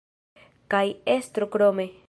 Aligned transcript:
Kaj 0.75 0.81
estro 1.17 1.51
krome. 1.57 1.91